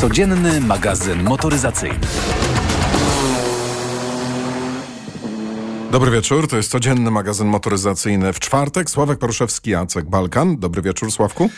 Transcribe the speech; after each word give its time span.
Codzienny 0.00 0.60
magazyn 0.60 1.22
motoryzacyjny. 1.22 1.98
Dobry 5.90 6.10
wieczór, 6.10 6.48
to 6.48 6.56
jest 6.56 6.70
codzienny 6.70 7.10
magazyn 7.10 7.48
motoryzacyjny 7.48 8.32
w 8.32 8.40
czwartek. 8.40 8.90
Sławek 8.90 9.18
Poruszewski, 9.18 9.70
Jacek 9.70 10.04
Balkan. 10.04 10.58
Dobry 10.58 10.82
wieczór, 10.82 11.12
Sławku. 11.12 11.50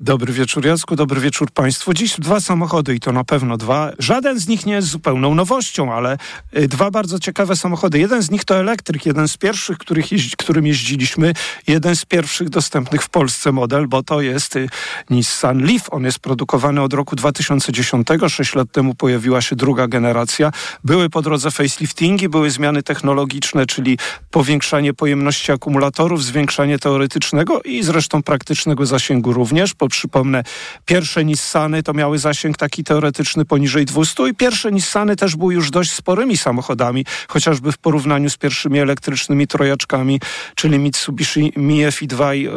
Dobry 0.00 0.32
wieczór 0.32 0.66
Jacku, 0.66 0.96
dobry 0.96 1.20
wieczór 1.20 1.50
Państwu. 1.50 1.94
Dziś 1.94 2.20
dwa 2.20 2.40
samochody 2.40 2.94
i 2.94 3.00
to 3.00 3.12
na 3.12 3.24
pewno 3.24 3.56
dwa. 3.56 3.92
Żaden 3.98 4.40
z 4.40 4.48
nich 4.48 4.66
nie 4.66 4.72
jest 4.72 4.88
zupełną 4.88 5.34
nowością, 5.34 5.92
ale 5.92 6.18
y, 6.56 6.68
dwa 6.68 6.90
bardzo 6.90 7.18
ciekawe 7.18 7.56
samochody. 7.56 7.98
Jeden 7.98 8.22
z 8.22 8.30
nich 8.30 8.44
to 8.44 8.56
elektryk, 8.56 9.06
jeden 9.06 9.28
z 9.28 9.36
pierwszych, 9.36 9.78
których 9.78 10.12
jeździ, 10.12 10.36
którym 10.36 10.66
jeździliśmy, 10.66 11.34
jeden 11.66 11.96
z 11.96 12.04
pierwszych 12.04 12.48
dostępnych 12.48 13.02
w 13.02 13.08
Polsce 13.08 13.52
model, 13.52 13.88
bo 13.88 14.02
to 14.02 14.20
jest 14.20 14.56
y, 14.56 14.68
Nissan 15.10 15.64
Leaf. 15.64 15.82
On 15.90 16.04
jest 16.04 16.18
produkowany 16.18 16.82
od 16.82 16.92
roku 16.92 17.16
2010. 17.16 18.08
Sześć 18.28 18.54
lat 18.54 18.72
temu 18.72 18.94
pojawiła 18.94 19.40
się 19.40 19.56
druga 19.56 19.88
generacja. 19.88 20.52
Były 20.84 21.10
po 21.10 21.22
drodze 21.22 21.50
faceliftingi, 21.50 22.28
były 22.28 22.50
zmiany 22.50 22.82
technologiczne, 22.82 23.66
czyli 23.66 23.98
powiększanie 24.30 24.94
pojemności 24.94 25.52
akumulatorów, 25.52 26.24
zwiększanie 26.24 26.78
teoretycznego 26.78 27.62
i 27.62 27.82
zresztą 27.82 28.22
praktycznego 28.22 28.86
zasięgu 28.86 29.32
również 29.32 29.74
bo 29.82 29.88
przypomnę, 29.88 30.42
pierwsze 30.84 31.24
Nissany 31.24 31.82
to 31.82 31.92
miały 31.92 32.18
zasięg 32.18 32.56
taki 32.56 32.84
teoretyczny 32.84 33.44
poniżej 33.44 33.84
200 33.84 34.28
i 34.28 34.34
pierwsze 34.34 34.72
Nissany 34.72 35.16
też 35.16 35.36
były 35.36 35.54
już 35.54 35.70
dość 35.70 35.92
sporymi 35.92 36.36
samochodami, 36.36 37.04
chociażby 37.28 37.72
w 37.72 37.78
porównaniu 37.78 38.30
z 38.30 38.36
pierwszymi 38.36 38.78
elektrycznymi 38.78 39.46
trojaczkami, 39.46 40.20
czyli 40.54 40.78
Mitsubishi 40.78 41.52
Miefi 41.56 42.06
2 42.06 42.34
yy, 42.34 42.50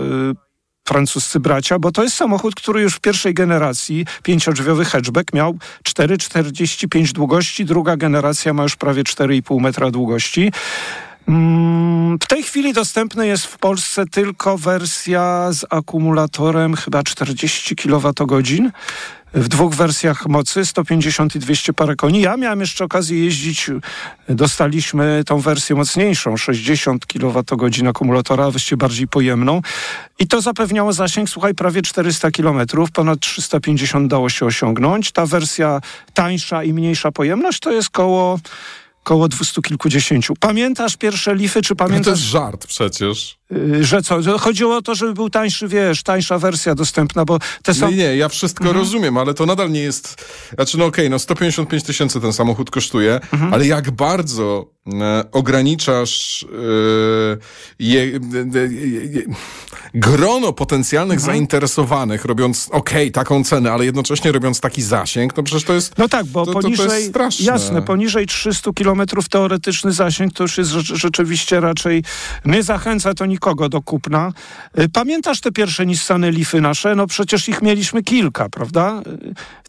francuscy 0.87 1.39
bracia, 1.39 1.79
bo 1.79 1.91
to 1.91 2.03
jest 2.03 2.15
samochód, 2.15 2.55
który 2.55 2.81
już 2.81 2.95
w 2.95 2.99
pierwszej 2.99 3.33
generacji, 3.33 4.05
pięciodrzwiowy 4.23 4.85
hatchback, 4.85 5.33
miał 5.33 5.57
4,45 5.83 7.11
długości, 7.11 7.65
druga 7.65 7.97
generacja 7.97 8.53
ma 8.53 8.63
już 8.63 8.75
prawie 8.75 9.03
4,5 9.03 9.61
metra 9.61 9.91
długości. 9.91 10.51
Mm, 11.27 12.17
w 12.23 12.27
tej 12.27 12.43
chwili 12.43 12.73
dostępna 12.73 13.25
jest 13.25 13.45
w 13.45 13.57
Polsce 13.57 14.05
tylko 14.05 14.57
wersja 14.57 15.51
z 15.51 15.65
akumulatorem 15.69 16.75
chyba 16.75 17.03
40 17.03 17.75
kWh 17.75 18.13
w 19.35 19.47
dwóch 19.47 19.75
wersjach 19.75 20.27
mocy, 20.27 20.65
150 20.65 21.35
i 21.35 21.39
200 21.39 21.73
parę 21.73 21.95
koni. 21.95 22.21
Ja 22.21 22.37
miałem 22.37 22.59
jeszcze 22.59 22.85
okazję 22.85 23.25
jeździć, 23.25 23.71
dostaliśmy 24.29 25.23
tą 25.25 25.39
wersję 25.39 25.75
mocniejszą, 25.75 26.37
60 26.37 27.05
kWh 27.05 27.87
akumulatora, 27.89 28.51
właściwie 28.51 28.77
bardziej 28.77 29.07
pojemną 29.07 29.61
i 30.19 30.27
to 30.27 30.41
zapewniało 30.41 30.93
zasięg, 30.93 31.29
słuchaj, 31.29 31.53
prawie 31.53 31.81
400 31.81 32.31
km, 32.31 32.59
ponad 32.93 33.19
350 33.19 34.09
dało 34.09 34.29
się 34.29 34.45
osiągnąć. 34.45 35.11
Ta 35.11 35.25
wersja 35.25 35.81
tańsza 36.13 36.63
i 36.63 36.73
mniejsza 36.73 37.11
pojemność 37.11 37.59
to 37.59 37.71
jest 37.71 37.89
koło 37.89 38.39
koło 39.05 39.27
dwustu 39.27 39.61
kilkudziesięciu. 39.61 40.33
Pamiętasz 40.39 40.97
pierwsze 40.97 41.35
lify, 41.35 41.61
czy 41.61 41.75
pamiętasz... 41.75 42.05
No 42.05 42.11
to 42.13 42.19
jest 42.19 42.23
żart 42.23 42.67
przecież. 42.67 43.37
Y, 43.55 43.83
że 43.83 44.01
co? 44.01 44.37
Chodziło 44.39 44.77
o 44.77 44.81
to, 44.81 44.95
żeby 44.95 45.13
był 45.13 45.29
tańszy, 45.29 45.67
wiesz, 45.67 46.03
tańsza 46.03 46.39
wersja 46.39 46.75
dostępna, 46.75 47.25
bo 47.25 47.39
te 47.63 47.73
są... 47.73 47.85
No 47.85 47.97
nie, 47.97 48.17
ja 48.17 48.29
wszystko 48.29 48.63
mhm. 48.63 48.79
rozumiem, 48.79 49.17
ale 49.17 49.33
to 49.33 49.45
nadal 49.45 49.71
nie 49.71 49.79
jest... 49.79 50.25
Znaczy, 50.55 50.77
no 50.77 50.85
okej, 50.85 51.05
okay, 51.05 51.09
no 51.09 51.19
155 51.19 51.83
tysięcy 51.83 52.21
ten 52.21 52.33
samochód 52.33 52.69
kosztuje, 52.69 53.13
mhm. 53.13 53.53
ale 53.53 53.67
jak 53.67 53.91
bardzo 53.91 54.65
e, 54.93 55.23
ograniczasz 55.31 56.43
e, 56.43 56.47
je, 57.79 58.01
e, 58.03 58.19
grono 59.93 60.53
potencjalnych 60.53 61.19
mhm. 61.19 61.35
zainteresowanych, 61.35 62.25
robiąc, 62.25 62.69
okej, 62.71 63.03
okay, 63.03 63.11
taką 63.11 63.43
cenę, 63.43 63.71
ale 63.71 63.85
jednocześnie 63.85 64.31
robiąc 64.31 64.59
taki 64.59 64.81
zasięg, 64.81 65.37
no 65.37 65.43
przecież 65.43 65.63
to 65.63 65.73
jest 65.73 65.97
No 65.97 66.09
tak, 66.09 66.25
bo 66.25 66.45
to, 66.45 66.53
poniżej... 66.53 66.85
To, 66.85 66.91
to 66.91 66.97
jest 66.97 67.09
straszne. 67.09 67.45
Jasne, 67.45 67.81
poniżej 67.81 68.27
300 68.27 68.73
kilometrów 68.73 69.29
teoretyczny 69.29 69.91
zasięg 69.91 70.33
to 70.33 70.43
już 70.43 70.57
jest 70.57 70.71
rzeczywiście 70.71 71.59
raczej... 71.59 72.03
Nie 72.45 72.63
zachęca 72.63 73.13
to 73.13 73.25
nikogo 73.25 73.44
do 73.53 73.81
kupna. 73.81 74.33
Y, 74.79 74.89
pamiętasz 74.89 75.41
te 75.41 75.51
pierwsze 75.51 75.85
Nissany 75.85 76.31
Leafy 76.31 76.61
nasze? 76.61 76.95
No 76.95 77.07
przecież 77.07 77.49
ich 77.49 77.61
mieliśmy 77.61 78.03
kilka, 78.03 78.49
prawda? 78.49 79.01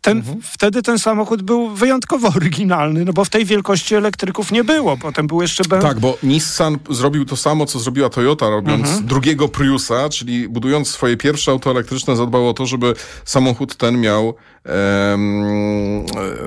Ten, 0.07 0.19
mhm. 0.19 0.41
Wtedy 0.43 0.83
ten 0.83 0.99
samochód 0.99 1.43
był 1.43 1.71
wyjątkowo 1.71 2.29
oryginalny, 2.37 3.05
no 3.05 3.13
bo 3.13 3.25
w 3.25 3.31
tej 3.31 3.45
wielkości 3.45 3.95
elektryków 3.95 4.53
nie 4.53 4.65
było. 4.65 4.97
Potem 4.97 5.27
był 5.27 5.43
jeszcze... 5.43 5.65
Ben... 5.65 5.81
Tak, 5.81 6.01
bo 6.01 6.19
Nissan 6.23 6.79
zrobił 6.91 7.25
to 7.25 7.37
samo, 7.37 7.67
co 7.67 7.79
zrobiła 7.79 8.09
Toyota, 8.09 8.51
robiąc 8.51 8.87
mhm. 8.87 9.07
drugiego 9.07 9.49
Priusa, 9.49 10.09
czyli 10.09 10.49
budując 10.49 10.89
swoje 10.89 11.17
pierwsze 11.17 11.51
auto 11.51 11.71
elektryczne, 11.71 12.17
zadbał 12.17 12.49
o 12.49 12.55
to, 12.55 12.67
żeby 12.67 12.95
samochód 13.25 13.77
ten 13.77 14.01
miał 14.01 14.35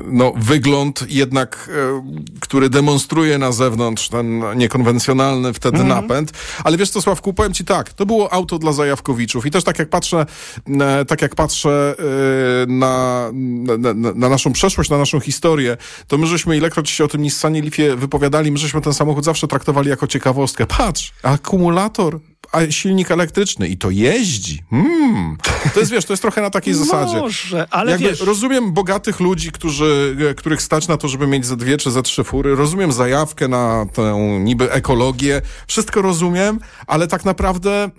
no, 0.05 0.33
wygląd 0.35 1.05
jednak, 1.09 1.69
e, 1.73 2.03
który 2.39 2.69
demonstruje 2.69 3.37
na 3.37 3.51
zewnątrz 3.51 4.09
ten 4.09 4.43
niekonwencjonalny 4.55 5.53
wtedy 5.53 5.79
mhm. 5.79 6.01
napęd. 6.01 6.31
Ale 6.63 6.77
wiesz 6.77 6.89
co, 6.89 7.01
Sławku, 7.01 7.33
powiem 7.33 7.53
ci 7.53 7.65
tak, 7.65 7.93
to 7.93 8.05
było 8.05 8.33
auto 8.33 8.59
dla 8.59 8.71
zajawkowiczów 8.71 9.45
i 9.45 9.51
też 9.51 9.63
tak 9.63 9.79
jak 9.79 9.89
patrzę, 9.89 10.25
e, 10.81 11.05
tak 11.05 11.21
jak 11.21 11.35
patrzę 11.35 11.95
e, 11.99 12.03
na, 13.49 13.93
na, 13.93 14.13
na 14.13 14.29
naszą 14.29 14.53
przeszłość, 14.53 14.89
na 14.89 14.97
naszą 14.97 15.19
historię, 15.19 15.77
to 16.07 16.17
my 16.17 16.27
żeśmy 16.27 16.57
ilekroć 16.57 16.89
się 16.89 17.03
o 17.03 17.07
tym 17.07 17.21
Nissanie 17.21 17.61
Leafie 17.61 17.95
wypowiadali, 17.95 18.51
my 18.51 18.57
żeśmy 18.57 18.81
ten 18.81 18.93
samochód 18.93 19.25
zawsze 19.25 19.47
traktowali 19.47 19.89
jako 19.89 20.07
ciekawostkę. 20.07 20.65
Patrz, 20.65 21.13
akumulator 21.23 22.19
a 22.51 22.71
silnik 22.71 23.11
elektryczny 23.11 23.67
i 23.67 23.77
to 23.77 23.89
jeździ. 23.89 24.63
Hmm. 24.69 25.37
To 25.73 25.79
jest, 25.79 25.91
wiesz, 25.91 26.05
to 26.05 26.13
jest 26.13 26.21
trochę 26.21 26.41
na 26.41 26.49
takiej 26.49 26.73
zasadzie. 26.83 27.17
Może, 27.17 27.67
ale 27.71 27.91
Jakby 27.91 28.07
wiesz... 28.09 28.21
Rozumiem 28.21 28.73
bogatych 28.73 29.19
ludzi, 29.19 29.51
którzy, 29.51 30.17
których 30.37 30.61
stać 30.61 30.87
na 30.87 30.97
to, 30.97 31.07
żeby 31.07 31.27
mieć 31.27 31.45
ze 31.45 31.57
dwie 31.57 31.77
czy 31.77 31.91
ze 31.91 32.01
trzy 32.01 32.23
fury. 32.23 32.55
Rozumiem 32.55 32.91
zajawkę 32.91 33.47
na 33.47 33.85
tę 33.93 34.39
niby 34.39 34.71
ekologię. 34.71 35.41
Wszystko 35.67 36.01
rozumiem, 36.01 36.59
ale 36.87 37.07
tak 37.07 37.25
naprawdę... 37.25 37.89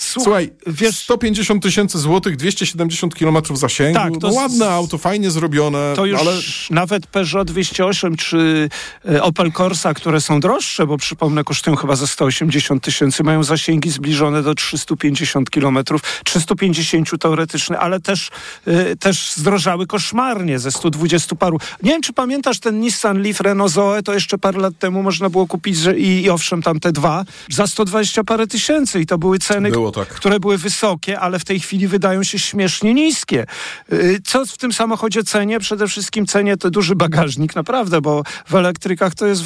Słuchaj, 0.00 0.50
wiesz, 0.66 0.98
150 0.98 1.62
tysięcy 1.62 1.98
złotych, 1.98 2.36
270 2.36 3.14
kilometrów 3.14 3.58
zasięgu, 3.58 3.98
tak, 3.98 4.12
to 4.20 4.28
no 4.28 4.34
ładne 4.34 4.70
auto, 4.70 4.98
fajnie 4.98 5.30
zrobione. 5.30 5.92
To 5.96 6.06
już 6.06 6.20
ale... 6.20 6.32
nawet 6.70 7.06
Peugeot 7.06 7.50
208 7.50 8.16
czy 8.16 8.68
e, 9.08 9.22
Opel 9.22 9.52
Corsa, 9.52 9.94
które 9.94 10.20
są 10.20 10.40
droższe, 10.40 10.86
bo 10.86 10.96
przypomnę, 10.96 11.44
kosztują 11.44 11.76
chyba 11.76 11.96
za 11.96 12.06
180 12.06 12.84
tysięcy, 12.84 13.24
mają 13.24 13.42
zasięgi 13.42 13.90
zbliżone 13.90 14.42
do 14.42 14.54
350 14.54 15.50
kilometrów, 15.50 16.02
350 16.24 17.10
teoretyczne, 17.20 17.78
ale 17.78 18.00
też, 18.00 18.30
y, 18.68 18.96
też 18.96 19.32
zdrożały 19.36 19.86
koszmarnie 19.86 20.58
ze 20.58 20.70
120 20.70 21.36
paru. 21.36 21.58
Nie 21.82 21.90
wiem, 21.90 22.02
czy 22.02 22.12
pamiętasz 22.12 22.60
ten 22.60 22.80
Nissan 22.80 23.22
Leaf 23.22 23.40
Renault 23.40 23.72
Zoe, 23.72 24.02
to 24.02 24.14
jeszcze 24.14 24.38
parę 24.38 24.60
lat 24.60 24.78
temu 24.78 25.02
można 25.02 25.30
było 25.30 25.46
kupić 25.46 25.76
że 25.76 25.98
i, 25.98 26.22
i 26.22 26.30
owszem, 26.30 26.62
tam 26.62 26.80
te 26.80 26.92
dwa, 26.92 27.24
za 27.50 27.66
120 27.66 28.24
parę 28.24 28.46
tysięcy 28.46 29.00
i 29.00 29.06
to 29.06 29.18
były 29.18 29.38
ceny, 29.38 29.70
było 29.70 29.89
tak. 29.90 30.08
które 30.08 30.40
były 30.40 30.58
wysokie, 30.58 31.20
ale 31.20 31.38
w 31.38 31.44
tej 31.44 31.60
chwili 31.60 31.88
wydają 31.88 32.22
się 32.22 32.38
śmiesznie 32.38 32.94
niskie. 32.94 33.46
Y, 33.92 34.18
co 34.24 34.46
w 34.46 34.58
tym 34.58 34.72
samochodzie 34.72 35.24
cenię? 35.24 35.60
Przede 35.60 35.88
wszystkim 35.88 36.26
cenię 36.26 36.56
to 36.56 36.70
duży 36.70 36.94
bagażnik, 36.94 37.56
naprawdę, 37.56 38.00
bo 38.00 38.22
w 38.46 38.54
elektrykach 38.54 39.14
to 39.14 39.26
jest 39.26 39.44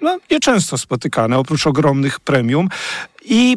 no, 0.00 0.18
nieczęsto 0.30 0.78
spotykane, 0.78 1.38
oprócz 1.38 1.66
ogromnych 1.66 2.20
premium. 2.20 2.68
I 3.24 3.56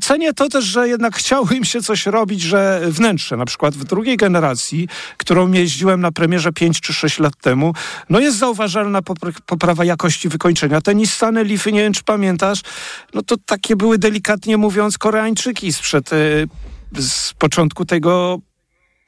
cenię 0.00 0.34
to 0.34 0.48
też, 0.48 0.64
że 0.64 0.88
jednak 0.88 1.16
chciało 1.16 1.48
im 1.50 1.64
się 1.64 1.82
coś 1.82 2.06
robić, 2.06 2.42
że 2.42 2.80
wnętrze, 2.86 3.36
na 3.36 3.44
przykład 3.44 3.74
w 3.74 3.84
drugiej 3.84 4.16
generacji, 4.16 4.88
którą 5.16 5.52
jeździłem 5.52 6.00
na 6.00 6.12
premierze 6.12 6.52
5 6.52 6.80
czy 6.80 6.92
6 6.92 7.18
lat 7.18 7.36
temu, 7.40 7.74
no 8.10 8.20
jest 8.20 8.38
zauważalna 8.38 9.00
poprawa 9.46 9.84
jakości 9.84 10.28
wykończenia. 10.28 10.80
Te 10.80 10.94
Nissany 10.94 11.44
Leafy, 11.44 11.72
nie 11.72 11.80
wiem 11.80 11.92
czy 11.92 12.04
pamiętasz, 12.04 12.60
no 13.14 13.22
to 13.22 13.36
takie 13.46 13.76
były 13.76 13.98
delikatnie 13.98 14.56
mówiąc 14.56 14.98
Koreańczyki 14.98 15.72
sprzed, 15.72 16.12
y, 16.12 16.48
z 16.98 17.32
początku 17.32 17.84
tego 17.84 18.38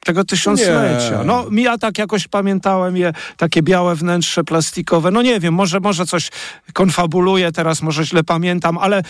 tego 0.05 0.23
tysiąclecia. 0.23 1.17
Nie. 1.17 1.23
No, 1.25 1.45
ja 1.51 1.77
tak 1.77 1.97
jakoś 1.97 2.27
pamiętałem 2.27 2.97
je, 2.97 3.13
takie 3.37 3.61
białe 3.63 3.95
wnętrze 3.95 4.43
plastikowe. 4.43 5.11
No 5.11 5.21
nie 5.21 5.39
wiem, 5.39 5.53
może, 5.53 5.79
może 5.79 6.05
coś 6.05 6.29
konfabuluję 6.73 7.51
teraz, 7.51 7.81
może 7.81 8.05
źle 8.05 8.23
pamiętam, 8.23 8.77
ale 8.77 9.03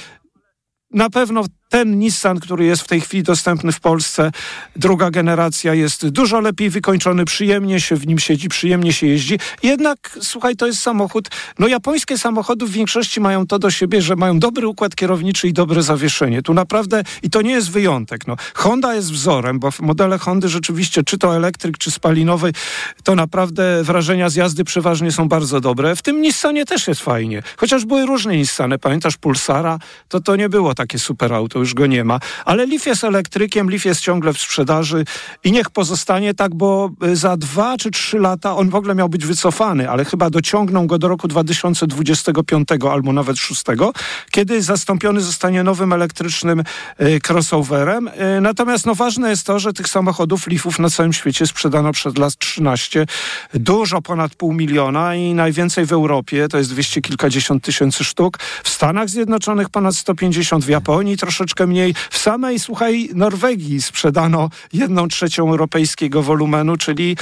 na 0.93 1.09
pewno 1.09 1.43
ten 1.71 1.99
Nissan, 1.99 2.39
który 2.39 2.65
jest 2.65 2.81
w 2.81 2.87
tej 2.87 3.01
chwili 3.01 3.23
dostępny 3.23 3.71
w 3.71 3.79
Polsce, 3.79 4.31
druga 4.75 5.11
generacja, 5.11 5.73
jest 5.73 6.09
dużo 6.09 6.39
lepiej 6.39 6.69
wykończony, 6.69 7.25
przyjemnie 7.25 7.81
się 7.81 7.95
w 7.95 8.07
nim 8.07 8.19
siedzi, 8.19 8.49
przyjemnie 8.49 8.93
się 8.93 9.07
jeździ. 9.07 9.39
Jednak, 9.63 10.17
słuchaj, 10.21 10.55
to 10.55 10.67
jest 10.67 10.81
samochód, 10.81 11.29
no 11.59 11.67
japońskie 11.67 12.17
samochody 12.17 12.65
w 12.65 12.71
większości 12.71 13.21
mają 13.21 13.47
to 13.47 13.59
do 13.59 13.71
siebie, 13.71 14.01
że 14.01 14.15
mają 14.15 14.39
dobry 14.39 14.67
układ 14.67 14.95
kierowniczy 14.95 15.47
i 15.47 15.53
dobre 15.53 15.83
zawieszenie. 15.83 16.41
Tu 16.41 16.53
naprawdę, 16.53 17.03
i 17.23 17.29
to 17.29 17.41
nie 17.41 17.51
jest 17.51 17.71
wyjątek, 17.71 18.27
no. 18.27 18.35
Honda 18.53 18.95
jest 18.95 19.11
wzorem, 19.11 19.59
bo 19.59 19.69
modele 19.79 20.17
Hondy 20.17 20.49
rzeczywiście, 20.49 21.03
czy 21.03 21.17
to 21.17 21.35
elektryk, 21.35 21.77
czy 21.77 21.91
spalinowy, 21.91 22.53
to 23.03 23.15
naprawdę 23.15 23.83
wrażenia 23.83 24.29
z 24.29 24.35
jazdy 24.35 24.63
przeważnie 24.63 25.11
są 25.11 25.27
bardzo 25.27 25.61
dobre. 25.61 25.95
W 25.95 26.01
tym 26.01 26.21
Nissanie 26.21 26.65
też 26.65 26.87
jest 26.87 27.01
fajnie. 27.01 27.43
Chociaż 27.57 27.85
były 27.85 28.05
różne 28.05 28.37
Nissany, 28.37 28.79
pamiętasz 28.79 29.17
Pulsara, 29.17 29.79
to 30.07 30.19
to 30.19 30.35
nie 30.35 30.49
było 30.49 30.73
takie 30.75 30.99
super 30.99 31.33
auto 31.33 31.60
już 31.61 31.73
go 31.73 31.87
nie 31.87 32.03
ma. 32.03 32.19
Ale 32.45 32.65
Leaf 32.65 32.85
jest 32.85 33.03
elektrykiem, 33.03 33.69
Leaf 33.69 33.85
jest 33.85 34.01
ciągle 34.01 34.33
w 34.33 34.37
sprzedaży 34.37 35.05
i 35.43 35.51
niech 35.51 35.69
pozostanie 35.69 36.33
tak, 36.33 36.55
bo 36.55 36.89
y, 37.03 37.15
za 37.15 37.37
dwa 37.37 37.77
czy 37.77 37.91
trzy 37.91 38.19
lata 38.19 38.55
on 38.55 38.69
w 38.69 38.75
ogóle 38.75 38.95
miał 38.95 39.09
być 39.09 39.25
wycofany, 39.25 39.89
ale 39.89 40.05
chyba 40.05 40.29
dociągną 40.29 40.87
go 40.87 40.97
do 40.97 41.07
roku 41.07 41.27
2025 41.27 42.67
albo 42.91 43.13
nawet 43.13 43.37
6, 43.37 43.63
kiedy 44.31 44.61
zastąpiony 44.61 45.21
zostanie 45.21 45.63
nowym 45.63 45.93
elektrycznym 45.93 46.59
y, 47.01 47.19
crossoverem. 47.27 48.07
Y, 48.07 48.41
natomiast 48.41 48.85
no, 48.85 48.95
ważne 48.95 49.29
jest 49.29 49.45
to, 49.45 49.59
że 49.59 49.73
tych 49.73 49.87
samochodów 49.87 50.47
Leafów 50.47 50.79
na 50.79 50.89
całym 50.89 51.13
świecie 51.13 51.47
sprzedano 51.47 51.91
przed 51.91 52.17
lat 52.17 52.37
13 52.37 53.05
dużo 53.53 54.01
ponad 54.01 54.35
pół 54.35 54.53
miliona 54.53 55.15
i 55.15 55.33
najwięcej 55.33 55.85
w 55.85 55.93
Europie, 55.93 56.47
to 56.47 56.57
jest 56.57 56.69
dwieście 56.69 57.01
kilkadziesiąt 57.01 57.63
tysięcy 57.63 58.03
sztuk. 58.03 58.37
W 58.63 58.69
Stanach 58.69 59.09
Zjednoczonych 59.09 59.69
ponad 59.69 59.95
150, 59.95 60.65
w 60.65 60.69
Japonii 60.69 61.17
troszeczkę 61.17 61.50
mniej. 61.67 61.95
W 62.09 62.17
samej, 62.17 62.59
słuchaj, 62.59 63.09
Norwegii 63.15 63.81
sprzedano 63.81 64.49
jedną 64.73 65.07
trzecią 65.07 65.49
europejskiego 65.49 66.23
wolumenu, 66.23 66.77
czyli 66.77 67.17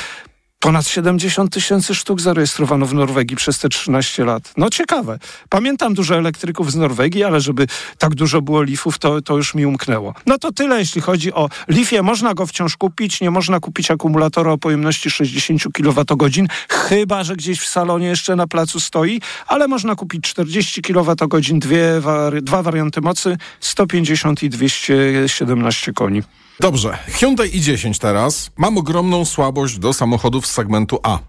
Ponad 0.59 0.87
70 0.87 1.53
tysięcy 1.53 1.95
sztuk 1.95 2.21
zarejestrowano 2.21 2.85
w 2.85 2.93
Norwegii 2.93 3.37
przez 3.37 3.59
te 3.59 3.69
13 3.69 4.25
lat. 4.25 4.53
No 4.57 4.69
ciekawe. 4.69 5.19
Pamiętam 5.49 5.93
dużo 5.93 6.15
elektryków 6.15 6.71
z 6.71 6.75
Norwegii, 6.75 7.23
ale 7.23 7.41
żeby 7.41 7.67
tak 7.97 8.15
dużo 8.15 8.41
było 8.41 8.61
Leafów, 8.61 8.99
to, 8.99 9.21
to 9.21 9.37
już 9.37 9.55
mi 9.55 9.65
umknęło. 9.65 10.13
No 10.25 10.37
to 10.37 10.51
tyle, 10.51 10.79
jeśli 10.79 11.01
chodzi 11.01 11.33
o 11.33 11.49
Leafie. 11.67 12.01
Można 12.03 12.33
go 12.33 12.45
wciąż 12.45 12.77
kupić. 12.77 13.21
Nie 13.21 13.31
można 13.31 13.59
kupić 13.59 13.91
akumulatora 13.91 14.51
o 14.51 14.57
pojemności 14.57 15.11
60 15.11 15.63
kWh, 15.73 16.47
chyba, 16.69 17.23
że 17.23 17.35
gdzieś 17.35 17.59
w 17.59 17.67
salonie 17.67 18.07
jeszcze 18.07 18.35
na 18.35 18.47
placu 18.47 18.79
stoi, 18.79 19.21
ale 19.47 19.67
można 19.67 19.95
kupić 19.95 20.23
40 20.23 20.81
kWh, 20.81 21.59
dwie, 21.59 22.01
dwa 22.41 22.63
warianty 22.63 23.01
mocy, 23.01 23.37
150 23.59 24.43
i 24.43 24.49
217 24.49 25.93
koni. 25.93 26.21
Dobrze, 26.61 26.97
Hyundai 27.07 27.49
i10 27.49 27.99
teraz. 27.99 28.51
Mam 28.57 28.77
ogromną 28.77 29.25
słabość 29.25 29.77
do 29.77 29.93
samochodów 29.93 30.47
z 30.47 30.51
segmentu 30.51 30.99
A 31.03 31.19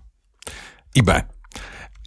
i 0.95 1.03
B. 1.03 1.23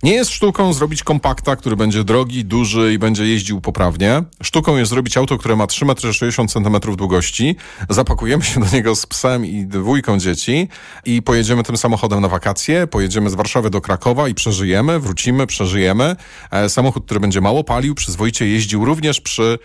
Nie 0.04 0.14
jest 0.14 0.31
sztuką 0.31 0.74
zrobić 0.74 1.04
kompakta, 1.04 1.56
który 1.56 1.75
będzie 1.75 2.04
drogi, 2.04 2.46
duży 2.46 2.94
i 2.94 3.00
będzie 3.00 3.25
jeździł 3.25 3.62
poprawnie. 3.62 4.24
Sztuką 4.44 4.78
jest 4.78 4.90
zrobić 4.90 5.18
auto, 5.18 5.38
które 5.38 5.56
ma 5.56 5.66
3,60 5.66 6.68
m 6.68 6.96
długości. 6.96 7.56
Zapakujemy 7.90 8.44
się 8.44 8.60
do 8.60 8.66
niego 8.74 8.96
z 8.96 9.06
psem 9.06 9.46
i 9.46 9.66
dwójką 9.66 10.20
dzieci 10.20 10.68
i 11.06 11.22
pojedziemy 11.22 11.64
tym 11.64 11.78
samochodem 11.78 12.22
na 12.22 12.28
wakacje. 12.28 12.88
Pojedziemy 12.88 13.30
z 13.30 13.36
Warszawy 13.36 13.70
do 13.70 13.81
Krakowa 13.81 14.28
i 14.28 14.34
przeżyjemy, 14.34 15.00
wrócimy, 15.00 15.48
przeżyjemy. 15.48 16.16
E, 16.52 16.70
samochód, 16.70 17.06
który 17.06 17.20
będzie 17.20 17.42
mało 17.42 17.64
palił, 17.64 17.96
przyzwoicie 17.96 18.48
jeździł 18.48 18.86
również 18.86 19.22
przy 19.22 19.60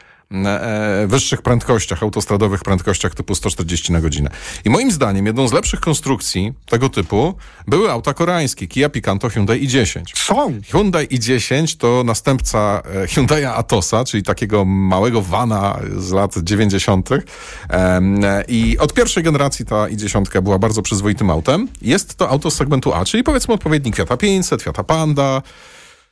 wyższych 1.07 1.43
prędkościach, 1.43 2.03
autostradowych 2.03 2.63
prędkościach 2.63 3.15
typu 3.15 3.35
140 3.35 3.93
na 3.93 4.01
godzinę. 4.01 4.31
I 4.65 4.71
moim 4.71 4.91
zdaniem 4.91 5.27
jedną 5.27 5.49
z 5.49 5.53
lepszych 5.53 5.81
konstrukcji 5.81 6.53
tego 6.67 6.89
typu 6.89 7.35
były 7.67 7.91
auta 7.91 8.15
koreańskie, 8.15 8.67
Kia 8.67 8.89
Picanto, 8.89 9.29
Hyundai 9.29 9.69
i10. 9.69 10.03
Są! 10.15 10.61
Hyundai 10.71 11.07
i10 11.07 11.77
to 11.77 12.03
następca 12.05 12.83
e, 12.95 13.07
Hyundai'a 13.07 13.53
Atosa, 13.57 14.05
czyli 14.05 14.23
takiego 14.23 14.65
małego 14.65 15.23
vana 15.23 15.79
z 15.97 16.13
lat 16.13 16.35
90. 16.43 17.09
I 18.49 18.79
od 18.79 18.93
pierwszej 18.93 19.23
generacji 19.23 19.65
ta 19.65 19.77
i10 19.77 20.43
była 20.43 20.59
bardzo 20.59 20.83
przyzwoitym 20.83 21.31
autem. 21.31 21.69
Jest 21.83 22.15
to 22.15 22.29
auto 22.29 22.51
z 22.51 22.55
segmentu 22.55 22.95
A, 22.95 23.05
czyli 23.05 23.23
powiedzmy 23.23 23.55
odpowiednik 23.55 23.97
Fiata 23.97 24.17
500, 24.17 24.63
Fiata 24.63 24.85
Panda, 24.85 25.43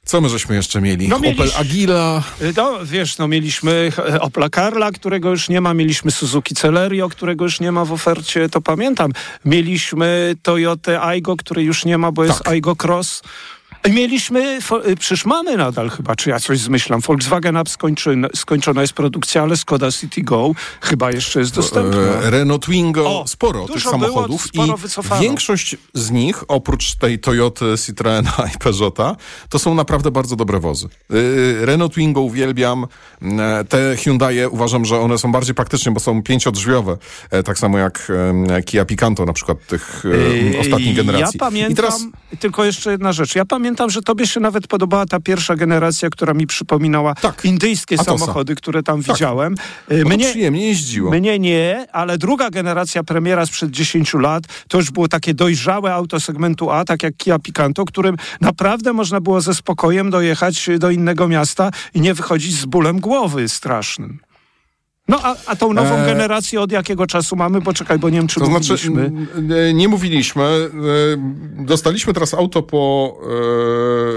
co 0.07 0.21
my 0.21 0.29
żeśmy 0.29 0.55
jeszcze 0.55 0.81
mieli? 0.81 1.09
No, 1.09 1.17
Opel 1.17 1.51
Agila. 1.59 2.23
Y, 2.43 2.53
no, 2.57 2.79
wiesz, 2.85 3.19
no 3.19 3.29
mieliśmy 3.29 3.93
Opla 4.21 4.49
Karla, 4.49 4.93
którego 4.93 5.31
już 5.31 5.49
nie 5.49 5.61
ma, 5.61 5.75
mieliśmy 5.75 6.11
Suzuki 6.11 6.55
Celerio, 6.55 7.09
którego 7.09 7.45
już 7.45 7.61
nie 7.61 7.73
ma 7.73 7.85
w 7.85 7.93
ofercie, 7.93 8.49
to 8.49 8.61
pamiętam. 8.61 9.13
Mieliśmy 9.45 10.37
Toyota 10.43 11.03
Aygo, 11.03 11.37
który 11.37 11.63
już 11.63 11.85
nie 11.85 11.99
ma, 11.99 12.13
bo 12.13 12.25
jest 12.25 12.39
tak. 12.39 12.49
Aygo 12.49 12.77
Cross. 12.77 13.23
Mieliśmy, 13.91 14.59
y, 14.89 14.97
przecież 14.97 15.25
mamy 15.25 15.57
nadal 15.57 15.91
chyba, 15.91 16.17
czy 16.17 16.31
ja 16.31 16.41
coś 16.41 16.59
zmyślam, 16.59 17.01
Volkswagen 17.01 17.57
Up 17.57 17.71
skończona, 17.71 18.29
skończona 18.35 18.81
jest 18.81 18.93
produkcja, 18.93 19.43
ale 19.43 19.57
Skoda 19.57 19.93
City 19.93 20.23
Go 20.23 20.53
chyba 20.81 21.11
jeszcze 21.13 21.41
jest 21.41 21.55
dostępna. 21.55 22.01
E, 22.01 22.31
Renault 22.31 22.63
Twingo, 22.63 23.21
o, 23.21 23.27
sporo 23.27 23.67
tych 23.67 23.83
samochodów 23.83 24.51
było, 24.53 24.65
sporo 24.65 24.79
i 24.79 24.81
wycofano. 24.81 25.21
większość 25.23 25.77
z 25.95 26.11
nich, 26.11 26.45
oprócz 26.49 26.95
tej 26.95 27.19
Toyoty, 27.19 27.65
Citroena 27.87 28.33
i 28.55 28.59
Peugeota, 28.59 29.17
to 29.49 29.59
są 29.59 29.75
naprawdę 29.75 30.11
bardzo 30.11 30.37
dobre 30.37 30.61
wozy. 30.61 30.89
E, 31.11 31.67
Renault 31.67 31.93
Twingo 31.93 32.21
uwielbiam, 32.21 32.87
e, 33.23 33.65
te 33.65 33.97
Hyundai 33.97 34.47
uważam, 34.47 34.85
że 34.85 35.01
one 35.01 35.19
są 35.19 35.33
bardziej 35.33 35.55
praktyczne, 35.55 35.93
bo 35.93 36.01
są 36.01 36.23
pięciodrzwiowe, 36.23 36.97
tak 37.45 37.59
samo 37.59 37.79
jak 37.79 38.13
Kia 38.65 38.85
Picanto 38.85 39.25
na 39.25 39.33
przykład 39.33 39.67
tych 39.67 40.05
ostatnich 40.61 40.97
generacji. 40.97 41.39
Ja 41.41 41.47
pamiętam, 41.47 41.77
teraz... 41.77 42.05
tylko 42.41 42.65
jeszcze 42.65 42.91
jedna 42.91 43.13
rzecz, 43.13 43.35
ja 43.35 43.45
pamiętam 43.45 43.76
pamiętam, 43.77 43.91
że 43.91 44.03
tobie 44.03 44.27
się 44.27 44.41
nawet 44.41 44.67
podobała 44.67 45.07
ta 45.07 45.21
pierwsza 45.21 45.57
generacja, 45.57 46.11
która 46.11 46.35
mi 46.35 46.47
przypominała 46.47 47.15
tak. 47.15 47.45
indyjskie 47.45 47.95
Atosa. 48.01 48.19
samochody, 48.19 48.55
które 48.55 48.83
tam 48.83 49.03
tak. 49.03 49.17
widziałem. 49.17 49.55
Y, 49.93 50.05
mnie, 50.05 50.31
przyjemnie 50.31 50.67
jeździło. 50.67 51.11
Mnie 51.11 51.39
nie, 51.39 51.87
ale 51.93 52.19
druga 52.19 52.51
generacja 52.51 53.05
premiera 53.05 53.47
sprzed 53.47 53.71
10 53.71 54.15
lat, 54.15 54.45
to 54.69 54.79
już 54.79 54.91
było 54.91 55.09
takie 55.09 55.35
dojrzałe 55.35 55.95
auto 55.95 56.21
segmentu 56.21 56.71
A, 56.71 56.85
tak 56.85 57.03
jak 57.03 57.17
Kia 57.17 57.39
Picanto, 57.39 57.85
którym 57.85 58.17
naprawdę 58.41 58.93
można 58.93 59.21
było 59.21 59.41
ze 59.41 59.55
spokojem 59.55 60.11
dojechać 60.11 60.69
do 60.79 60.91
innego 60.91 61.29
miasta 61.29 61.71
i 61.95 62.01
nie 62.01 62.15
wychodzić 62.15 62.55
z 62.55 62.65
bólem 62.65 63.01
głowy 63.01 63.49
strasznym. 63.49 64.26
No 65.09 65.21
a, 65.23 65.37
a 65.47 65.57
tą 65.57 65.73
nową 65.73 65.95
e... 65.95 66.07
generację 66.07 66.61
od 66.61 66.73
jakiego 66.73 67.07
czasu 67.07 67.37
mamy? 67.37 67.61
Bo 67.61 67.73
czekaj, 67.73 67.99
bo 67.99 68.11
nie 68.11 68.19
wiem, 68.19 68.27
czy 68.27 68.41
to 68.41 68.47
znaczy, 68.47 68.73
mówiliśmy. 68.73 69.27
Znaczy, 69.35 69.75
nie 69.75 69.89
mówiliśmy. 69.89 70.45
E, 70.45 70.69
dostaliśmy 71.65 72.13
teraz 72.13 72.35
auto 72.35 72.63
po 72.63 73.15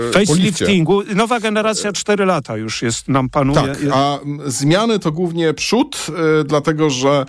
e, 0.09 0.13
Faceliftingu. 0.13 1.03
Nowa 1.15 1.39
generacja 1.39 1.91
4 1.91 2.25
lata 2.25 2.57
już 2.57 2.81
jest, 2.81 3.07
nam 3.07 3.29
panuje. 3.29 3.61
Tak, 3.61 3.77
a 3.93 4.19
zmiany 4.45 4.99
to 4.99 5.11
głównie 5.11 5.53
przód, 5.53 6.07
e, 6.09 6.43
dlatego 6.43 6.89
że 6.89 7.25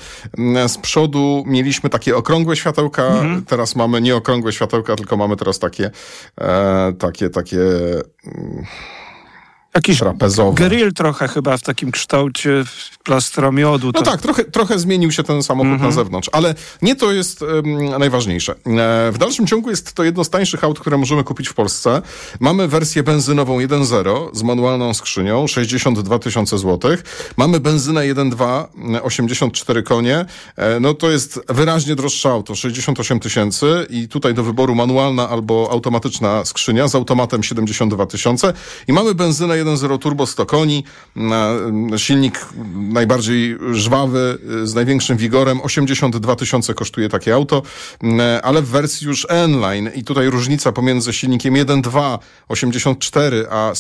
z 0.69 0.79
przodu 0.79 1.45
mieliśmy 1.47 1.91
takie 1.91 2.17
okrągłe 2.17 2.57
światełka, 2.57 3.07
mhm. 3.07 3.45
teraz 3.45 3.77
mamy 3.77 4.01
nie 4.01 4.17
okrągłe 4.17 4.53
światełka, 4.53 4.97
tylko 4.97 5.17
mamy 5.17 5.37
teraz 5.37 5.59
takie 5.59 5.91
e, 6.41 6.93
takie, 6.99 7.31
takie 7.31 7.61
Jakiś 9.75 9.99
trapezowy. 9.99 10.69
grill 10.69 10.93
trochę 10.93 11.29
chyba 11.29 11.57
w 11.57 11.63
takim 11.63 11.91
kształcie 11.91 12.65
plastromiodu. 13.05 13.91
No 13.95 14.03
tak, 14.03 14.21
trochę, 14.21 14.45
trochę 14.45 14.79
zmienił 14.79 15.13
się 15.13 15.23
ten 15.23 15.43
samochód 15.43 15.69
mm 15.69 15.81
-hmm. 15.81 15.85
na 15.85 15.91
zewnątrz, 15.91 16.31
ale 16.33 16.55
nie 16.83 16.97
to 16.97 17.13
jest 17.13 17.43
um, 17.43 17.85
najważniejsze. 17.99 18.53
E, 18.53 19.13
w 19.13 19.19
dalszym 19.19 19.47
ciągu 19.47 19.71
jest 19.71 19.93
to 19.93 20.05
jedno 20.05 20.25
z 20.25 20.31
tańszych 20.31 20.65
aut, 20.65 20.81
które 20.81 20.99
możemy 20.99 21.25
kupić 21.25 21.49
w 21.49 21.55
Polsce. 21.55 22.03
Mamy 22.41 22.69
wersję 22.69 23.03
benzynową 23.03 23.59
1.0 23.59 24.29
z 24.33 24.43
manualną 24.43 24.95
skrzynią, 24.95 25.47
62 25.47 26.19
tysiące 26.19 26.59
złotych. 26.59 27.03
Mamy 27.37 27.61
benzynę 27.61 28.01
1.2, 28.01 28.67
84 29.03 29.83
konie. 29.83 30.25
E, 30.57 30.81
no 30.81 30.95
to 30.95 31.11
jest 31.11 31.41
wyraźnie 31.49 31.97
droższe 31.97 32.31
auto, 32.31 32.55
68 32.55 33.21
tysięcy 33.21 33.87
i 33.91 34.09
tutaj 34.09 34.35
do 34.35 34.43
wyboru 34.43 34.75
manualna 34.75 35.29
albo 35.29 35.69
automatyczna 35.71 36.45
skrzynia 36.45 36.89
z 36.89 36.95
automatem 36.95 37.43
72 37.43 38.07
tysiące. 38.07 38.53
I 38.89 38.93
mamy 38.93 39.15
benzynę 39.15 39.60
1.0 39.65 39.99
turbo 39.99 40.27
100 40.27 40.47
koni, 40.47 40.85
silnik 41.97 42.47
najbardziej 42.75 43.59
żwawy, 43.73 44.39
z 44.63 44.75
największym 44.75 45.17
wigorem, 45.17 45.61
82 45.61 46.37
tysiące 46.37 46.75
kosztuje 46.75 47.09
takie 47.09 47.35
auto, 47.35 47.63
ale 48.43 48.63
w 48.63 48.67
wersji 48.67 49.07
już 49.07 49.27
N-Line. 49.31 49.91
I 49.95 50.05
tutaj 50.05 50.31
różnica 50.31 50.73
pomiędzy 50.73 51.13
silnikiem 51.13 51.55
1.2 51.55 52.19
84 52.49 53.47
a 53.51 53.73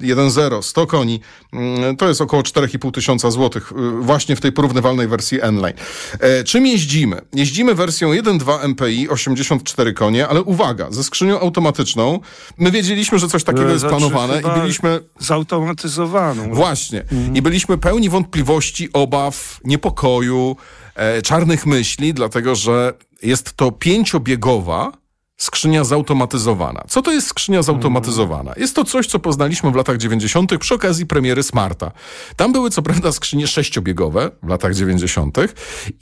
1.0, 0.00 0.62
100 0.62 0.86
koni, 0.86 1.20
mm, 1.52 1.96
to 1.96 2.08
jest 2.08 2.20
około 2.20 2.42
4,5 2.42 2.92
tysiąca 2.92 3.30
złotych 3.30 3.72
y, 3.72 4.00
właśnie 4.00 4.36
w 4.36 4.40
tej 4.40 4.52
porównywalnej 4.52 5.08
wersji 5.08 5.38
N-Line. 5.42 5.76
E, 6.20 6.44
czym 6.44 6.66
jeździmy? 6.66 7.20
Jeździmy 7.32 7.74
wersją 7.74 8.12
1.2 8.12 8.68
MPI, 8.68 9.08
84 9.08 9.92
konie, 9.92 10.28
ale 10.28 10.42
uwaga, 10.42 10.90
ze 10.90 11.04
skrzynią 11.04 11.40
automatyczną. 11.40 12.20
My 12.58 12.70
wiedzieliśmy, 12.70 13.18
że 13.18 13.28
coś 13.28 13.44
takiego 13.44 13.68
jest 13.68 13.80
znaczy, 13.80 13.96
planowane 13.96 14.40
i 14.40 14.60
byliśmy... 14.60 15.00
Zautomatyzowaną. 15.18 16.54
Właśnie. 16.54 17.00
Mhm. 17.00 17.36
I 17.36 17.42
byliśmy 17.42 17.78
pełni 17.78 18.08
wątpliwości, 18.08 18.92
obaw, 18.92 19.60
niepokoju, 19.64 20.56
e, 20.94 21.22
czarnych 21.22 21.66
myśli, 21.66 22.14
dlatego 22.14 22.54
że 22.54 22.94
jest 23.22 23.52
to 23.52 23.72
pięciobiegowa 23.72 24.92
Skrzynia 25.36 25.84
zautomatyzowana. 25.84 26.84
Co 26.88 27.02
to 27.02 27.12
jest 27.12 27.26
skrzynia 27.26 27.62
zautomatyzowana? 27.62 28.52
Jest 28.56 28.76
to 28.76 28.84
coś, 28.84 29.06
co 29.06 29.18
poznaliśmy 29.18 29.70
w 29.70 29.74
latach 29.74 29.96
90. 29.96 30.58
przy 30.58 30.74
okazji 30.74 31.06
premiery 31.06 31.42
Smarta. 31.42 31.92
Tam 32.36 32.52
były 32.52 32.70
co 32.70 32.82
prawda 32.82 33.12
skrzynie 33.12 33.46
sześciobiegowe 33.46 34.30
w 34.42 34.48
latach 34.48 34.74
90. 34.74 35.38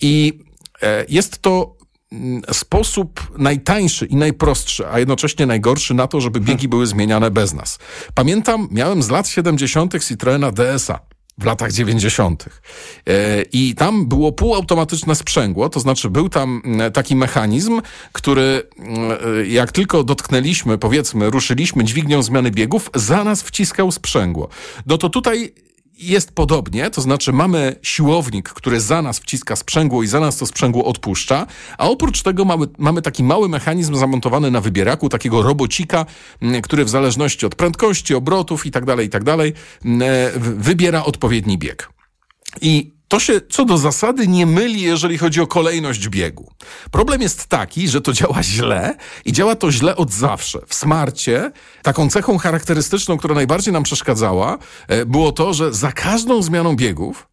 i 0.00 0.38
e, 0.82 1.04
jest 1.08 1.42
to 1.42 1.76
mm, 2.12 2.42
sposób 2.52 3.20
najtańszy 3.38 4.06
i 4.06 4.16
najprostszy, 4.16 4.86
a 4.88 4.98
jednocześnie 4.98 5.46
najgorszy 5.46 5.94
na 5.94 6.06
to, 6.06 6.20
żeby 6.20 6.40
biegi 6.40 6.68
były 6.68 6.86
zmieniane 6.86 7.30
bez 7.30 7.52
nas. 7.52 7.78
Pamiętam, 8.14 8.68
miałem 8.70 9.02
z 9.02 9.10
lat 9.10 9.28
70. 9.28 10.04
Citroena 10.04 10.52
DSA 10.52 11.13
w 11.38 11.44
latach 11.44 11.72
90. 11.72 12.44
E, 12.44 13.42
I 13.52 13.74
tam 13.74 14.06
było 14.06 14.32
półautomatyczne 14.32 15.14
sprzęgło, 15.14 15.68
to 15.68 15.80
znaczy 15.80 16.10
był 16.10 16.28
tam 16.28 16.62
mm, 16.64 16.92
taki 16.92 17.16
mechanizm, 17.16 17.80
który 18.12 18.62
mm, 18.78 19.50
jak 19.50 19.72
tylko 19.72 20.04
dotknęliśmy, 20.04 20.78
powiedzmy, 20.78 21.30
ruszyliśmy 21.30 21.84
dźwignią 21.84 22.22
zmiany 22.22 22.50
biegów, 22.50 22.90
za 22.94 23.24
nas 23.24 23.42
wciskał 23.42 23.92
sprzęgło. 23.92 24.48
No 24.86 24.98
to 24.98 25.08
tutaj 25.08 25.52
jest 25.98 26.32
podobnie, 26.32 26.90
to 26.90 27.00
znaczy 27.00 27.32
mamy 27.32 27.76
siłownik, 27.82 28.48
który 28.48 28.80
za 28.80 29.02
nas 29.02 29.18
wciska 29.18 29.56
sprzęgło 29.56 30.02
i 30.02 30.06
za 30.06 30.20
nas 30.20 30.36
to 30.36 30.46
sprzęgło 30.46 30.84
odpuszcza, 30.84 31.46
a 31.78 31.88
oprócz 31.88 32.22
tego 32.22 32.44
mamy, 32.44 32.66
mamy 32.78 33.02
taki 33.02 33.24
mały 33.24 33.48
mechanizm 33.48 33.94
zamontowany 33.94 34.50
na 34.50 34.60
wybieraku, 34.60 35.08
takiego 35.08 35.42
robocika, 35.42 36.06
który 36.62 36.84
w 36.84 36.88
zależności 36.88 37.46
od 37.46 37.54
prędkości, 37.54 38.14
obrotów 38.14 38.66
i 38.66 38.70
tak 38.70 38.84
dalej, 38.84 39.06
i 39.06 39.10
tak 39.10 39.24
wybiera 40.36 41.04
odpowiedni 41.04 41.58
bieg. 41.58 41.90
I 42.60 42.93
to 43.08 43.20
się 43.20 43.40
co 43.50 43.64
do 43.64 43.78
zasady 43.78 44.28
nie 44.28 44.46
myli, 44.46 44.80
jeżeli 44.80 45.18
chodzi 45.18 45.40
o 45.40 45.46
kolejność 45.46 46.08
biegu. 46.08 46.50
Problem 46.90 47.22
jest 47.22 47.46
taki, 47.46 47.88
że 47.88 48.00
to 48.00 48.12
działa 48.12 48.42
źle 48.42 48.96
i 49.24 49.32
działa 49.32 49.56
to 49.56 49.72
źle 49.72 49.96
od 49.96 50.12
zawsze. 50.12 50.58
W 50.66 50.74
smarcie 50.74 51.50
taką 51.82 52.10
cechą 52.10 52.38
charakterystyczną, 52.38 53.16
która 53.16 53.34
najbardziej 53.34 53.72
nam 53.72 53.82
przeszkadzała, 53.82 54.58
e, 54.88 55.06
było 55.06 55.32
to, 55.32 55.54
że 55.54 55.74
za 55.74 55.92
każdą 55.92 56.42
zmianą 56.42 56.76
biegów, 56.76 57.28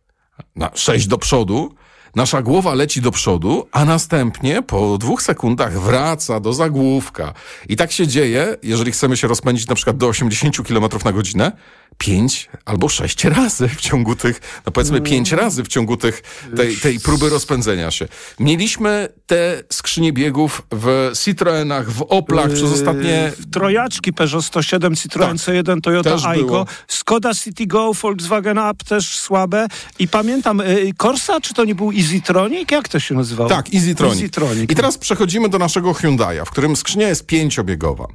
na 0.55 0.71
6 0.73 1.07
do 1.07 1.17
przodu, 1.17 1.75
nasza 2.15 2.41
głowa 2.41 2.73
leci 2.73 3.01
do 3.01 3.11
przodu, 3.11 3.67
a 3.71 3.85
następnie 3.85 4.61
po 4.61 4.97
dwóch 4.97 5.21
sekundach 5.21 5.79
wraca 5.79 6.39
do 6.39 6.53
zagłówka. 6.53 7.33
I 7.69 7.75
tak 7.75 7.91
się 7.91 8.07
dzieje, 8.07 8.55
jeżeli 8.63 8.91
chcemy 8.91 9.17
się 9.17 9.27
rozpędzić 9.27 9.67
na 9.67 9.75
przykład 9.75 9.97
do 9.97 10.07
80 10.07 10.67
km 10.67 10.85
na 11.05 11.11
godzinę, 11.11 11.51
pięć 11.97 12.49
albo 12.65 12.89
sześć 12.89 13.23
razy 13.23 13.67
w 13.67 13.81
ciągu 13.81 14.15
tych, 14.15 14.61
no 14.65 14.71
powiedzmy 14.71 15.01
pięć 15.01 15.33
mm. 15.33 15.45
razy 15.45 15.63
w 15.63 15.67
ciągu 15.67 15.97
tych, 15.97 16.21
tej, 16.55 16.77
tej 16.77 16.99
próby 16.99 17.29
rozpędzenia 17.29 17.91
się. 17.91 18.07
Mieliśmy 18.39 19.09
te 19.25 19.63
skrzynie 19.69 20.13
biegów 20.13 20.61
w 20.71 21.11
Citroenach, 21.23 21.91
w 21.91 22.01
Oplach 22.01 22.47
przez 22.47 22.61
yy, 22.61 22.73
ostatnie... 22.73 23.31
W 23.39 23.49
trojaczki 23.49 24.13
Peugeot 24.13 24.45
107, 24.45 24.95
Citroen 24.95 25.37
tak, 25.37 25.47
C1, 25.47 25.81
Toyota 25.81 26.17
Aygo, 26.29 26.65
Skoda 26.87 27.33
Citigo, 27.33 27.93
Volkswagen 27.93 28.57
Up 28.57 28.83
też 28.87 29.19
słabe 29.19 29.67
i 29.99 30.07
pamiętam, 30.07 30.57
yy, 30.57 30.93
Corsa, 30.97 31.41
czy 31.41 31.53
to 31.53 31.65
nie 31.65 31.75
był 31.75 31.91
Easytronic? 31.91 32.71
Jak 32.71 32.87
to 32.87 32.99
się 32.99 33.15
nazywało? 33.15 33.49
Tak, 33.49 33.65
Easytronic. 33.75 34.15
Easytronic. 34.15 34.71
I 34.71 34.75
teraz 34.75 34.97
przechodzimy 34.97 35.49
do 35.49 35.57
naszego 35.57 35.91
Hyundai'a, 35.91 36.45
w 36.45 36.49
którym 36.51 36.75
skrzynia 36.75 37.07
jest 37.07 37.25
pięciobiegowa. 37.25 38.07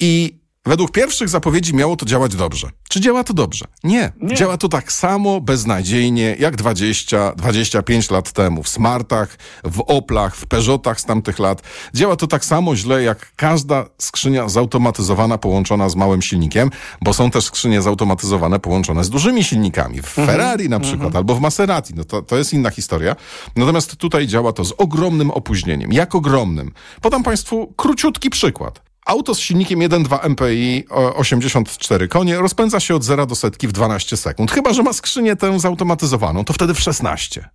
I 0.00 0.41
Według 0.66 0.90
pierwszych 0.90 1.28
zapowiedzi 1.28 1.74
miało 1.74 1.96
to 1.96 2.06
działać 2.06 2.34
dobrze. 2.34 2.70
Czy 2.88 3.00
działa 3.00 3.24
to 3.24 3.34
dobrze? 3.34 3.64
Nie. 3.84 4.12
Nie. 4.20 4.34
Działa 4.34 4.56
to 4.56 4.68
tak 4.68 4.92
samo 4.92 5.40
beznadziejnie 5.40 6.36
jak 6.38 6.56
20-25 6.56 8.12
lat 8.12 8.32
temu 8.32 8.62
w 8.62 8.68
Smartach, 8.68 9.36
w 9.64 9.80
Oplach, 9.80 10.36
w 10.36 10.46
Peugeotach 10.46 11.00
z 11.00 11.04
tamtych 11.04 11.38
lat. 11.38 11.62
Działa 11.94 12.16
to 12.16 12.26
tak 12.26 12.44
samo 12.44 12.76
źle 12.76 13.02
jak 13.02 13.32
każda 13.36 13.86
skrzynia 13.98 14.48
zautomatyzowana 14.48 15.38
połączona 15.38 15.88
z 15.88 15.96
małym 15.96 16.22
silnikiem, 16.22 16.70
bo 17.00 17.14
są 17.14 17.30
też 17.30 17.44
skrzynie 17.44 17.82
zautomatyzowane 17.82 18.58
połączone 18.58 19.04
z 19.04 19.10
dużymi 19.10 19.44
silnikami. 19.44 20.02
W 20.02 20.18
mhm. 20.18 20.26
Ferrari 20.26 20.68
na 20.68 20.80
przykład, 20.80 21.06
mhm. 21.06 21.16
albo 21.16 21.34
w 21.34 21.40
Maserati. 21.40 21.94
No 21.96 22.04
to, 22.04 22.22
to 22.22 22.36
jest 22.36 22.52
inna 22.52 22.70
historia. 22.70 23.16
Natomiast 23.56 23.96
tutaj 23.96 24.26
działa 24.26 24.52
to 24.52 24.64
z 24.64 24.72
ogromnym 24.78 25.30
opóźnieniem. 25.30 25.92
Jak 25.92 26.14
ogromnym? 26.14 26.72
Podam 27.00 27.22
Państwu 27.22 27.74
króciutki 27.76 28.30
przykład. 28.30 28.91
Auto 29.12 29.34
z 29.34 29.38
silnikiem 29.38 29.80
1.2 29.80 30.28
MPI 30.28 30.84
84 31.14 32.08
konie 32.08 32.36
rozpędza 32.36 32.80
się 32.80 32.94
od 32.94 33.04
0 33.04 33.26
do 33.26 33.34
setki 33.34 33.68
w 33.68 33.72
12 33.72 34.16
sekund. 34.16 34.52
Chyba, 34.52 34.72
że 34.72 34.82
ma 34.82 34.92
skrzynię 34.92 35.36
tę 35.36 35.60
zautomatyzowaną, 35.60 36.44
to 36.44 36.52
wtedy 36.52 36.74
w 36.74 36.80
16. 36.80 37.48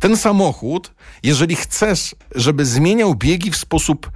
Ten 0.00 0.16
samochód, 0.16 0.94
jeżeli 1.22 1.56
chcesz, 1.56 2.14
żeby 2.34 2.64
zmieniał 2.64 3.14
biegi 3.14 3.50
w 3.50 3.56
sposób 3.56 4.10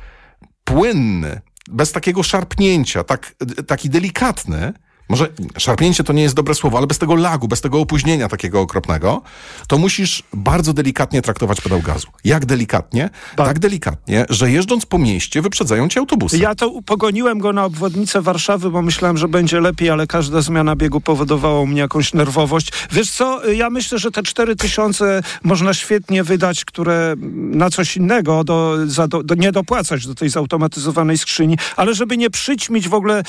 płynny, 0.64 1.40
bez 1.70 1.92
takiego 1.92 2.22
szarpnięcia, 2.22 3.04
tak, 3.04 3.34
taki 3.66 3.90
delikatny, 3.90 4.72
może 5.12 5.28
szarpnięcie 5.58 6.04
to 6.04 6.12
nie 6.12 6.22
jest 6.22 6.34
dobre 6.34 6.54
słowo, 6.54 6.78
ale 6.78 6.86
bez 6.86 6.98
tego 6.98 7.14
lagu, 7.14 7.48
bez 7.48 7.60
tego 7.60 7.80
opóźnienia 7.80 8.28
takiego 8.28 8.60
okropnego, 8.60 9.22
to 9.66 9.78
musisz 9.78 10.22
bardzo 10.32 10.72
delikatnie 10.72 11.22
traktować 11.22 11.60
pedał 11.60 11.80
gazu. 11.80 12.08
Jak 12.24 12.46
delikatnie? 12.46 13.10
Tak, 13.36 13.46
tak 13.46 13.58
delikatnie, 13.58 14.26
że 14.30 14.50
jeżdżąc 14.50 14.86
po 14.86 14.98
mieście 14.98 15.42
wyprzedzają 15.42 15.88
cię 15.88 16.00
autobusy. 16.00 16.38
Ja 16.38 16.54
to 16.54 16.82
pogoniłem 16.86 17.38
go 17.38 17.52
na 17.52 17.64
obwodnicę 17.64 18.22
Warszawy, 18.22 18.70
bo 18.70 18.82
myślałem, 18.82 19.18
że 19.18 19.28
będzie 19.28 19.60
lepiej, 19.60 19.90
ale 19.90 20.06
każda 20.06 20.40
zmiana 20.40 20.76
biegu 20.76 21.00
powodowała 21.00 21.60
u 21.60 21.66
mnie 21.66 21.80
jakąś 21.80 22.14
nerwowość. 22.14 22.72
Wiesz 22.92 23.10
co, 23.10 23.50
ja 23.50 23.70
myślę, 23.70 23.98
że 23.98 24.10
te 24.10 24.22
4000 24.22 25.22
można 25.42 25.74
świetnie 25.74 26.24
wydać, 26.24 26.64
które 26.64 27.14
na 27.34 27.70
coś 27.70 27.96
innego, 27.96 28.44
do, 28.44 28.76
za, 28.86 29.08
do, 29.08 29.34
nie 29.34 29.52
dopłacać 29.52 30.06
do 30.06 30.14
tej 30.14 30.28
zautomatyzowanej 30.28 31.18
skrzyni, 31.18 31.58
ale 31.76 31.94
żeby 31.94 32.16
nie 32.16 32.30
przyćmić 32.30 32.88
w 32.88 32.94
ogóle 32.94 33.22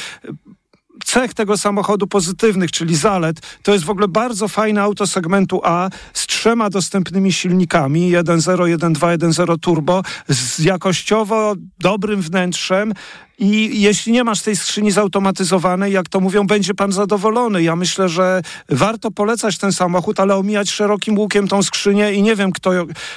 cech 1.03 1.33
tego 1.33 1.57
samochodu 1.57 2.07
pozytywnych, 2.07 2.72
czyli 2.72 2.95
zalet, 2.95 3.60
to 3.63 3.74
jest 3.74 3.86
w 3.86 3.89
ogóle 3.89 4.07
bardzo 4.07 4.48
fajne 4.48 4.81
auto 4.81 5.07
segmentu 5.07 5.62
A 5.63 5.89
z 6.13 6.27
trzema 6.27 6.69
dostępnymi 6.69 7.33
silnikami 7.33 8.12
1.0, 8.12 8.77
1.2, 8.77 9.17
1.0 9.17 9.60
turbo 9.60 10.01
z 10.29 10.60
jakościowo 10.60 11.53
dobrym 11.79 12.22
wnętrzem 12.22 12.93
i 13.39 13.81
jeśli 13.81 14.12
nie 14.12 14.24
masz 14.24 14.41
tej 14.41 14.55
skrzyni 14.55 14.91
zautomatyzowanej, 14.91 15.93
jak 15.93 16.10
to 16.10 16.19
mówią, 16.19 16.48
będzie 16.48 16.74
pan 16.74 16.91
zadowolony. 16.91 17.63
Ja 17.63 17.75
myślę, 17.75 18.10
że 18.10 18.41
warto 18.69 19.12
polecać 19.12 19.57
ten 19.57 19.72
samochód, 19.72 20.19
ale 20.19 20.36
omijać 20.36 20.72
szerokim 20.72 21.19
łukiem 21.19 21.48
tą 21.48 21.63
skrzynię 21.63 22.13
i 22.13 22.22
nie 22.22 22.36
wiem, 22.36 22.51
kto, 22.51 22.72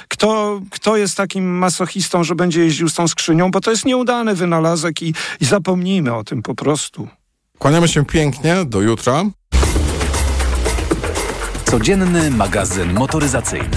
kto, 0.07 0.59
kto 0.71 0.97
jest 0.97 1.17
takim 1.17 1.57
masochistą, 1.57 2.23
że 2.23 2.35
będzie 2.35 2.61
jeździł 2.61 2.89
z 2.89 2.93
tą 2.93 3.07
skrzynią, 3.07 3.51
bo 3.51 3.61
to 3.61 3.71
jest 3.71 3.85
nieudany 3.85 4.35
wynalazek 4.35 5.01
i, 5.01 5.13
i 5.41 5.45
zapomnijmy 5.45 6.13
o 6.13 6.23
tym 6.23 6.41
po 6.41 6.55
prostu. 6.55 7.07
Kłaniamy 7.59 7.87
się 7.87 8.05
pięknie, 8.05 8.55
do 8.65 8.81
jutra. 8.81 9.23
Codzienny 11.65 12.31
magazyn 12.31 12.93
motoryzacyjny. 12.93 13.69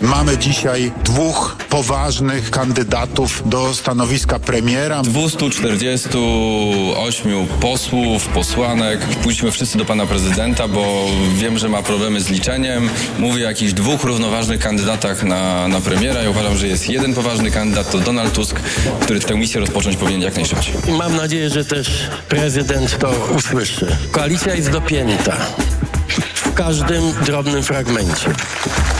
Mamy 0.00 0.38
dzisiaj 0.38 0.92
dwóch 1.04 1.56
poważnych 1.68 2.50
kandydatów 2.50 3.42
do 3.46 3.74
stanowiska 3.74 4.38
premiera. 4.38 5.02
248 5.02 7.46
posłów, 7.46 8.26
posłanek. 8.26 9.00
Pójdźmy 9.00 9.50
wszyscy 9.50 9.78
do 9.78 9.84
pana 9.84 10.06
prezydenta, 10.06 10.68
bo 10.68 11.06
wiem, 11.34 11.58
że 11.58 11.68
ma 11.68 11.82
problemy 11.82 12.20
z 12.20 12.30
liczeniem. 12.30 12.88
Mówię 13.18 13.44
o 13.44 13.48
jakichś 13.48 13.72
dwóch 13.72 14.04
równoważnych 14.04 14.60
kandydatach 14.60 15.22
na, 15.22 15.68
na 15.68 15.80
premiera. 15.80 16.22
Ja 16.22 16.30
uważam, 16.30 16.56
że 16.56 16.68
jest 16.68 16.88
jeden 16.88 17.14
poważny 17.14 17.50
kandydat, 17.50 17.90
to 17.90 17.98
Donald 17.98 18.32
Tusk, 18.32 18.60
który 19.00 19.20
tę 19.20 19.34
misję 19.34 19.60
rozpocząć 19.60 19.96
powinien 19.96 20.22
jak 20.22 20.36
najszybciej. 20.36 20.74
Mam 20.98 21.16
nadzieję, 21.16 21.50
że 21.50 21.64
też 21.64 22.10
prezydent 22.28 22.98
to 22.98 23.28
usłyszy. 23.36 23.96
Koalicja 24.10 24.54
jest 24.54 24.70
dopięta 24.70 25.36
każdym 26.64 27.12
drobnym 27.26 27.62
fragmencie. 27.62 28.32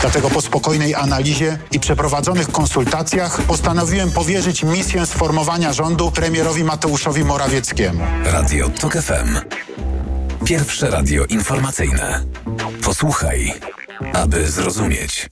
Dlatego 0.01 0.29
po 0.29 0.41
spokojnej 0.41 0.95
analizie 0.95 1.57
i 1.71 1.79
przeprowadzonych 1.79 2.51
konsultacjach 2.51 3.41
postanowiłem 3.41 4.11
powierzyć 4.11 4.63
misję 4.63 5.05
sformowania 5.05 5.73
rządu 5.73 6.11
premierowi 6.11 6.63
Mateuszowi 6.63 7.23
Morawieckiemu. 7.23 8.03
Radio 8.25 8.69
TOK 8.69 8.93
FM. 8.93 9.37
Pierwsze 10.45 10.89
radio 10.89 11.25
informacyjne. 11.25 12.23
Posłuchaj, 12.83 13.53
aby 14.13 14.47
zrozumieć. 14.47 15.29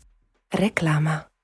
Reklama. 0.54 1.29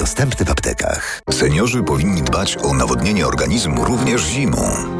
Dostępny 0.00 0.46
w 0.46 0.50
aptekach. 0.50 1.20
Seniorzy 1.30 1.82
powinni 1.82 2.22
dbać 2.22 2.56
o 2.56 2.74
nawodnienie 2.74 3.26
organizmu 3.26 3.84
również 3.84 4.22
zimą. 4.22 4.99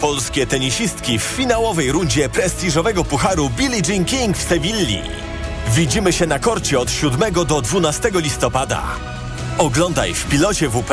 Polskie 0.00 0.46
tenisistki 0.46 1.18
w 1.18 1.22
finałowej 1.22 1.92
rundzie 1.92 2.28
prestiżowego 2.28 3.04
pucharu 3.04 3.50
Billie 3.50 3.82
Jean 3.88 4.04
King 4.04 4.36
w 4.36 4.42
Sewilli. 4.48 4.98
Widzimy 5.68 6.12
się 6.12 6.26
na 6.26 6.38
korcie 6.38 6.78
od 6.78 6.90
7 6.90 7.32
do 7.46 7.62
12 7.62 8.10
listopada. 8.14 8.82
Oglądaj 9.58 10.14
w 10.14 10.26
pilocie 10.26 10.68
WP. 10.68 10.92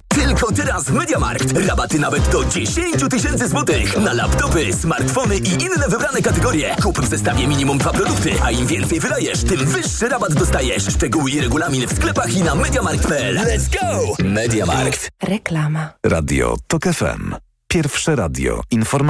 Tylko 0.07 0.51
teraz 0.51 0.83
w 0.85 0.93
Mediamarkt. 0.93 1.57
Rabaty 1.67 1.99
nawet 1.99 2.29
do 2.29 2.45
10 2.45 2.95
tysięcy 3.09 3.47
złotych 3.47 3.97
na 3.97 4.13
laptopy, 4.13 4.73
smartfony 4.73 5.37
i 5.37 5.51
inne 5.51 5.87
wybrane 5.89 6.21
kategorie. 6.21 6.75
Kup 6.83 6.99
w 6.99 7.09
zestawie 7.09 7.47
minimum 7.47 7.77
dwa 7.77 7.93
produkty, 7.93 8.31
a 8.43 8.51
im 8.51 8.67
więcej 8.67 8.99
wydajesz, 8.99 9.43
tym 9.43 9.65
wyższy 9.65 10.09
rabat 10.09 10.33
dostajesz. 10.33 10.83
Szczegóły 10.93 11.31
i 11.31 11.41
regulamin 11.41 11.87
w 11.87 11.93
sklepach 11.95 12.33
i 12.33 12.41
na 12.41 12.55
mediamarkt.pl. 12.55 13.35
Let's 13.37 13.79
go! 13.81 14.15
Mediamarkt. 14.23 15.09
Reklama. 15.23 15.89
Radio 16.05 16.57
TOK 16.67 16.83
FM. 16.83 17.35
Pierwsze 17.67 18.15
radio 18.15 18.61
informacyjne. 18.71 18.91